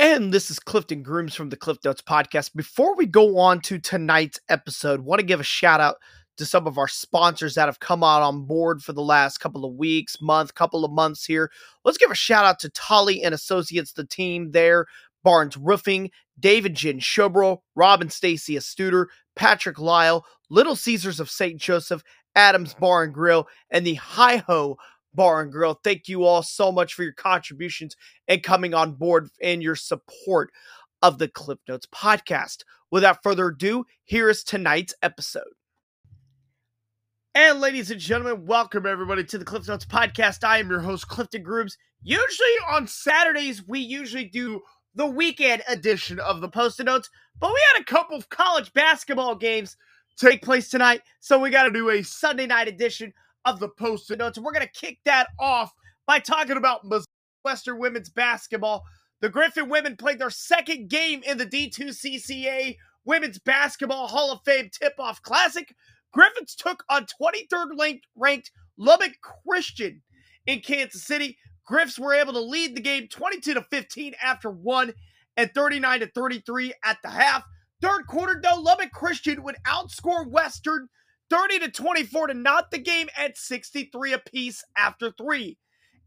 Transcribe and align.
And 0.00 0.32
this 0.32 0.48
is 0.48 0.60
Clifton 0.60 1.02
Grooms 1.02 1.34
from 1.34 1.48
the 1.48 1.56
Cliff 1.56 1.78
Notes 1.84 2.02
podcast. 2.02 2.54
Before 2.54 2.94
we 2.94 3.04
go 3.04 3.36
on 3.38 3.60
to 3.62 3.80
tonight's 3.80 4.38
episode, 4.48 5.00
want 5.00 5.18
to 5.18 5.26
give 5.26 5.40
a 5.40 5.44
shout 5.44 5.80
out 5.80 5.96
to 6.36 6.46
some 6.46 6.68
of 6.68 6.78
our 6.78 6.86
sponsors 6.86 7.56
that 7.56 7.66
have 7.66 7.80
come 7.80 8.04
out 8.04 8.22
on 8.22 8.44
board 8.44 8.80
for 8.80 8.92
the 8.92 9.02
last 9.02 9.38
couple 9.38 9.64
of 9.64 9.74
weeks, 9.74 10.22
month, 10.22 10.54
couple 10.54 10.84
of 10.84 10.92
months 10.92 11.24
here. 11.24 11.50
Let's 11.84 11.98
give 11.98 12.12
a 12.12 12.14
shout 12.14 12.44
out 12.44 12.60
to 12.60 12.70
Tolly 12.70 13.24
and 13.24 13.34
Associates, 13.34 13.92
the 13.92 14.06
team 14.06 14.52
there, 14.52 14.86
Barnes 15.24 15.56
Roofing, 15.56 16.12
David 16.38 16.76
Jin 16.76 17.00
Schoeberl, 17.00 17.58
Robin 17.74 18.08
Stacia 18.08 18.60
Studer, 18.60 19.06
Patrick 19.34 19.80
Lile, 19.80 20.24
Little 20.48 20.76
Caesars 20.76 21.18
of 21.18 21.28
St. 21.28 21.60
Joseph, 21.60 22.04
Adams 22.36 22.72
Bar 22.72 23.02
and 23.02 23.12
Grill, 23.12 23.48
and 23.72 23.84
the 23.84 23.94
Hi 23.94 24.36
Ho 24.46 24.78
Bar 25.18 25.42
and 25.42 25.50
Grill. 25.50 25.80
Thank 25.82 26.06
you 26.06 26.22
all 26.22 26.44
so 26.44 26.70
much 26.70 26.94
for 26.94 27.02
your 27.02 27.12
contributions 27.12 27.96
and 28.28 28.40
coming 28.40 28.72
on 28.72 28.92
board 28.92 29.28
and 29.42 29.60
your 29.60 29.74
support 29.74 30.52
of 31.02 31.18
the 31.18 31.26
Cliff 31.26 31.58
Notes 31.66 31.88
podcast. 31.92 32.58
Without 32.92 33.20
further 33.24 33.48
ado, 33.48 33.84
here 34.04 34.30
is 34.30 34.44
tonight's 34.44 34.94
episode. 35.02 35.42
And 37.34 37.60
ladies 37.60 37.90
and 37.90 38.00
gentlemen, 38.00 38.46
welcome 38.46 38.86
everybody 38.86 39.24
to 39.24 39.38
the 39.38 39.44
Cliff 39.44 39.66
Notes 39.66 39.84
podcast. 39.84 40.44
I 40.44 40.58
am 40.58 40.70
your 40.70 40.78
host, 40.78 41.08
Clifton 41.08 41.42
Grooms. 41.42 41.76
Usually 42.00 42.54
on 42.70 42.86
Saturdays, 42.86 43.66
we 43.66 43.80
usually 43.80 44.26
do 44.26 44.60
the 44.94 45.06
weekend 45.06 45.62
edition 45.66 46.20
of 46.20 46.40
the 46.40 46.48
Post-it 46.48 46.84
Notes, 46.84 47.10
but 47.40 47.50
we 47.52 47.60
had 47.74 47.82
a 47.82 47.84
couple 47.84 48.16
of 48.16 48.28
college 48.28 48.72
basketball 48.72 49.34
games 49.34 49.76
take 50.16 50.42
place 50.42 50.70
tonight, 50.70 51.02
so 51.18 51.40
we 51.40 51.50
got 51.50 51.64
to 51.64 51.72
do 51.72 51.90
a 51.90 52.04
Sunday 52.04 52.46
night 52.46 52.68
edition 52.68 53.12
of 53.44 53.60
the 53.60 53.68
Post-it 53.68 54.18
Notes. 54.18 54.36
And 54.36 54.44
we're 54.44 54.52
going 54.52 54.66
to 54.66 54.80
kick 54.80 54.98
that 55.04 55.28
off 55.38 55.72
by 56.06 56.18
talking 56.18 56.56
about 56.56 56.86
Western 57.44 57.78
women's 57.78 58.10
basketball. 58.10 58.84
The 59.20 59.28
Griffin 59.28 59.68
women 59.68 59.96
played 59.96 60.18
their 60.18 60.30
second 60.30 60.88
game 60.88 61.22
in 61.24 61.38
the 61.38 61.46
D2CCA 61.46 62.76
Women's 63.04 63.38
Basketball 63.38 64.06
Hall 64.06 64.30
of 64.32 64.40
Fame 64.44 64.70
Tip-Off 64.72 65.22
Classic. 65.22 65.74
Griffins 66.12 66.54
took 66.54 66.84
on 66.88 67.06
23rd 67.20 68.00
ranked 68.16 68.50
Lubbock 68.76 69.12
Christian 69.22 70.02
in 70.46 70.60
Kansas 70.60 71.04
City. 71.04 71.36
Griffs 71.66 71.98
were 71.98 72.14
able 72.14 72.32
to 72.32 72.40
lead 72.40 72.76
the 72.76 72.80
game 72.80 73.08
22 73.08 73.54
to 73.54 73.62
15 73.62 74.14
after 74.22 74.50
one 74.50 74.92
and 75.36 75.52
39 75.54 76.00
to 76.00 76.06
33 76.06 76.72
at 76.84 76.98
the 77.02 77.10
half. 77.10 77.44
Third 77.80 78.06
quarter, 78.06 78.40
though, 78.42 78.60
Lubbock 78.60 78.90
Christian 78.92 79.42
would 79.42 79.56
outscore 79.66 80.28
Western 80.28 80.88
30 81.30 81.60
to 81.60 81.70
24 81.70 82.28
to 82.28 82.34
knot 82.34 82.70
the 82.70 82.78
game 82.78 83.08
at 83.16 83.36
63 83.36 84.12
apiece 84.12 84.64
after 84.76 85.10
three. 85.10 85.58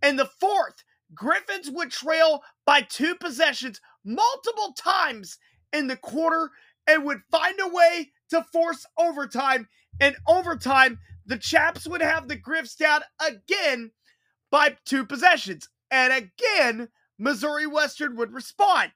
In 0.01 0.15
the 0.15 0.29
fourth, 0.39 0.83
Griffins 1.13 1.69
would 1.69 1.91
trail 1.91 2.41
by 2.65 2.81
two 2.81 3.15
possessions 3.15 3.79
multiple 4.03 4.73
times 4.77 5.37
in 5.73 5.87
the 5.87 5.97
quarter 5.97 6.49
and 6.87 7.05
would 7.05 7.21
find 7.29 7.59
a 7.59 7.67
way 7.67 8.11
to 8.29 8.43
force 8.51 8.85
overtime. 8.97 9.67
And 9.99 10.15
overtime, 10.27 10.99
the 11.25 11.37
Chaps 11.37 11.87
would 11.87 12.01
have 12.01 12.27
the 12.27 12.35
Griffs 12.35 12.75
down 12.75 13.01
again 13.25 13.91
by 14.49 14.77
two 14.85 15.05
possessions. 15.05 15.69
And 15.91 16.13
again, 16.13 16.89
Missouri 17.19 17.67
Western 17.67 18.15
would 18.15 18.33
respond. 18.33 18.91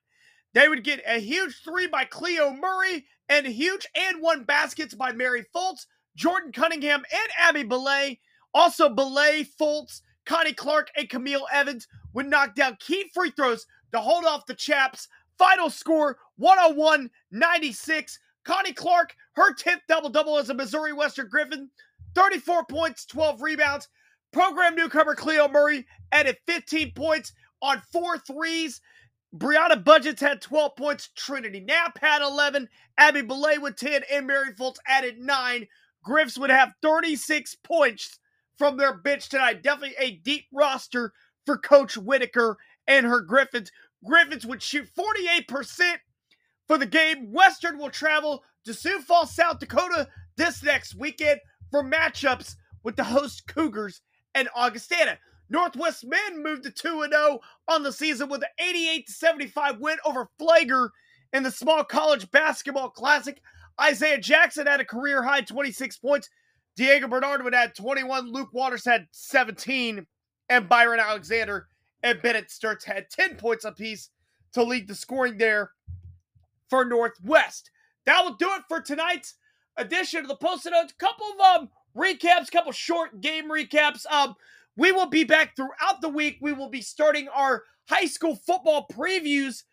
They 0.53 0.69
would 0.69 0.83
get 0.83 1.03
a 1.05 1.19
huge 1.19 1.61
three 1.63 1.87
by 1.87 2.05
Cleo 2.05 2.51
Murray 2.53 3.05
and 3.27 3.45
huge 3.45 3.85
and 3.93 4.21
one 4.21 4.45
baskets 4.45 4.93
by 4.93 5.11
Mary 5.11 5.45
Fultz 5.53 5.85
Jordan 6.15 6.51
Cunningham, 6.51 7.03
and 7.11 7.29
Abby 7.37 7.63
Belay. 7.63 8.19
Also, 8.53 8.89
Belay, 8.89 9.43
Fultz, 9.59 10.01
Connie 10.25 10.53
Clark, 10.53 10.89
and 10.97 11.09
Camille 11.09 11.45
Evans 11.51 11.87
would 12.13 12.27
knock 12.27 12.55
down 12.55 12.77
key 12.79 13.09
free 13.13 13.31
throws 13.31 13.65
to 13.91 13.99
hold 13.99 14.25
off 14.25 14.45
the 14.45 14.53
Chaps. 14.53 15.07
Final 15.37 15.69
score 15.69 16.17
101 16.37 17.09
96. 17.31 18.19
Connie 18.45 18.73
Clark, 18.73 19.15
her 19.33 19.53
10th 19.53 19.81
double 19.87 20.09
double 20.09 20.37
as 20.37 20.49
a 20.49 20.53
Missouri 20.53 20.93
Western 20.93 21.27
Griffin, 21.27 21.69
34 22.13 22.65
points, 22.65 23.05
12 23.05 23.41
rebounds. 23.41 23.89
Program 24.31 24.75
newcomer 24.75 25.15
Cleo 25.15 25.47
Murray 25.47 25.85
added 26.11 26.37
15 26.45 26.91
points 26.93 27.33
on 27.61 27.81
four 27.91 28.17
threes. 28.17 28.81
Brianna 29.35 29.83
Budgets 29.83 30.21
had 30.21 30.41
12 30.41 30.75
points. 30.75 31.09
Trinity 31.15 31.59
Knapp 31.59 31.97
had 31.97 32.21
11. 32.21 32.69
Abby 32.97 33.21
Belay 33.21 33.57
with 33.57 33.75
10. 33.75 34.03
And 34.11 34.27
Mary 34.27 34.53
Fultz 34.53 34.77
added 34.87 35.19
9 35.19 35.67
Griffs 36.05 36.37
would 36.37 36.51
have 36.51 36.73
36 36.81 37.55
points 37.63 38.19
from 38.57 38.77
their 38.77 38.93
bench 38.93 39.27
tonight. 39.27 39.63
Definitely 39.63 39.95
a 39.99 40.17
deep 40.17 40.45
roster 40.53 41.11
for 41.45 41.57
Coach 41.57 41.97
Whitaker 41.97 42.57
and 42.87 43.05
her 43.05 43.21
Griffins. 43.21 43.71
Griffins 44.03 44.45
would 44.45 44.61
shoot 44.61 44.87
48% 44.97 45.95
for 46.67 46.77
the 46.77 46.85
game. 46.85 47.31
Western 47.31 47.77
will 47.77 47.89
travel 47.89 48.43
to 48.65 48.73
Sioux 48.73 49.01
Falls, 49.01 49.35
South 49.35 49.59
Dakota 49.59 50.07
this 50.37 50.63
next 50.63 50.95
weekend 50.95 51.39
for 51.71 51.83
matchups 51.83 52.55
with 52.83 52.95
the 52.95 53.03
host 53.03 53.47
Cougars 53.47 54.01
and 54.35 54.47
Augustana. 54.55 55.17
Northwest 55.49 56.05
men 56.05 56.43
moved 56.43 56.63
to 56.63 56.71
2 56.71 57.07
0 57.09 57.39
on 57.67 57.83
the 57.83 57.91
season 57.91 58.29
with 58.29 58.41
an 58.41 58.49
88 58.59 59.09
75 59.09 59.79
win 59.79 59.97
over 60.05 60.29
Flagler 60.37 60.91
in 61.33 61.43
the 61.43 61.51
Small 61.51 61.83
College 61.83 62.29
Basketball 62.31 62.89
Classic. 62.89 63.41
Isaiah 63.81 64.19
Jackson 64.19 64.67
had 64.67 64.79
a 64.79 64.85
career 64.85 65.23
high 65.23 65.41
26 65.41 65.97
points. 65.97 66.29
Diego 66.75 67.07
Bernard 67.07 67.43
would 67.43 67.53
add 67.55 67.75
21. 67.75 68.31
Luke 68.31 68.49
Waters 68.53 68.85
had 68.85 69.07
17. 69.11 70.05
And 70.49 70.69
Byron 70.69 70.99
Alexander 70.99 71.67
and 72.03 72.21
Bennett 72.21 72.49
Stirtz 72.49 72.83
had 72.83 73.09
10 73.09 73.35
points 73.35 73.65
apiece 73.65 74.09
to 74.53 74.63
lead 74.63 74.87
the 74.87 74.95
scoring 74.95 75.37
there 75.37 75.71
for 76.69 76.85
Northwest. 76.85 77.71
That 78.05 78.23
will 78.23 78.35
do 78.35 78.49
it 78.51 78.63
for 78.67 78.79
tonight's 78.79 79.35
edition 79.77 80.21
of 80.21 80.27
the 80.27 80.35
Post 80.35 80.67
Notes. 80.69 80.93
Couple 80.99 81.25
of 81.25 81.61
um 81.61 81.69
recaps, 81.97 82.51
couple 82.51 82.71
short 82.71 83.21
game 83.21 83.49
recaps. 83.49 84.05
Um, 84.11 84.35
we 84.77 84.91
will 84.91 85.07
be 85.07 85.23
back 85.23 85.55
throughout 85.55 86.01
the 86.01 86.09
week. 86.09 86.37
We 86.41 86.51
will 86.51 86.69
be 86.69 86.81
starting 86.81 87.27
our 87.29 87.63
high 87.89 88.05
school 88.05 88.35
football 88.35 88.87
previews 88.91 89.63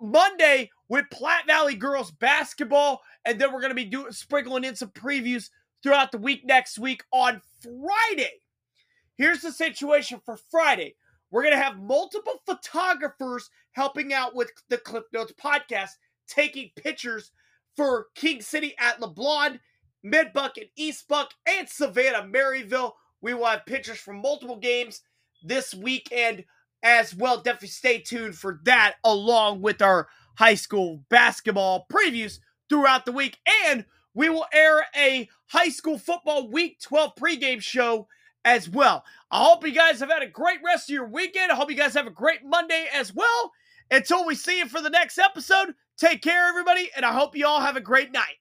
Monday 0.00 0.70
with 0.88 1.10
Platte 1.10 1.46
Valley 1.46 1.74
girls 1.74 2.10
basketball, 2.10 3.02
and 3.24 3.40
then 3.40 3.52
we're 3.52 3.60
going 3.60 3.70
to 3.70 3.74
be 3.74 3.84
doing 3.84 4.12
sprinkling 4.12 4.64
in 4.64 4.76
some 4.76 4.90
previews 4.90 5.50
throughout 5.82 6.12
the 6.12 6.18
week 6.18 6.44
next 6.44 6.78
week 6.78 7.02
on 7.12 7.40
Friday. 7.62 8.40
Here's 9.16 9.42
the 9.42 9.52
situation 9.52 10.20
for 10.24 10.36
Friday. 10.36 10.96
We're 11.30 11.42
going 11.42 11.54
to 11.54 11.62
have 11.62 11.78
multiple 11.78 12.40
photographers 12.46 13.50
helping 13.72 14.12
out 14.12 14.34
with 14.34 14.50
the 14.68 14.78
Cliff 14.78 15.04
Notes 15.12 15.32
podcast, 15.42 15.90
taking 16.26 16.70
pictures 16.76 17.30
for 17.76 18.06
King 18.14 18.42
City 18.42 18.74
at 18.78 19.00
LeBlond, 19.00 19.60
Medbuck 20.04 20.52
and 20.56 20.66
Eastbuck, 20.78 21.28
and 21.46 21.68
Savannah 21.68 22.26
Maryville. 22.26 22.92
We 23.20 23.34
will 23.34 23.46
have 23.46 23.66
pictures 23.66 23.98
from 23.98 24.22
multiple 24.22 24.56
games 24.56 25.02
this 25.42 25.74
weekend 25.74 26.44
as 26.82 27.14
well. 27.14 27.38
Definitely 27.38 27.68
stay 27.68 27.98
tuned 28.00 28.36
for 28.36 28.60
that, 28.64 28.96
along 29.04 29.62
with 29.62 29.82
our 29.82 30.08
high 30.36 30.54
school 30.54 31.04
basketball 31.08 31.86
previews 31.92 32.38
throughout 32.68 33.04
the 33.04 33.12
week. 33.12 33.38
And 33.66 33.84
we 34.14 34.28
will 34.28 34.46
air 34.52 34.86
a 34.96 35.28
high 35.46 35.68
school 35.68 35.98
football 35.98 36.50
week 36.50 36.80
12 36.80 37.14
pregame 37.16 37.60
show 37.60 38.08
as 38.44 38.68
well. 38.68 39.04
I 39.30 39.44
hope 39.44 39.66
you 39.66 39.72
guys 39.72 40.00
have 40.00 40.10
had 40.10 40.22
a 40.22 40.28
great 40.28 40.60
rest 40.64 40.88
of 40.88 40.94
your 40.94 41.06
weekend. 41.06 41.52
I 41.52 41.54
hope 41.54 41.70
you 41.70 41.76
guys 41.76 41.94
have 41.94 42.06
a 42.06 42.10
great 42.10 42.44
Monday 42.44 42.86
as 42.92 43.14
well. 43.14 43.52
Until 43.90 44.24
we 44.24 44.34
see 44.34 44.58
you 44.58 44.68
for 44.68 44.80
the 44.80 44.90
next 44.90 45.18
episode, 45.18 45.74
take 45.96 46.22
care, 46.22 46.48
everybody, 46.48 46.90
and 46.96 47.04
I 47.04 47.12
hope 47.12 47.36
you 47.36 47.46
all 47.46 47.60
have 47.60 47.76
a 47.76 47.80
great 47.80 48.12
night. 48.12 48.36